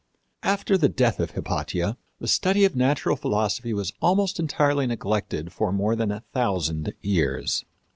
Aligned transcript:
After 0.41 0.79
the 0.79 0.89
death 0.89 1.19
of 1.19 1.29
Hypatia, 1.33 1.95
the 2.17 2.27
study 2.27 2.65
of 2.65 2.75
natural 2.75 3.15
philosophy 3.15 3.71
was 3.71 3.93
almost 4.01 4.39
entirely 4.39 4.87
neglected 4.87 5.53
for 5.53 5.71
more 5.71 5.95
than 5.95 6.09
a 6.11 6.23
thousand 6.33 6.93
years. 7.01 7.65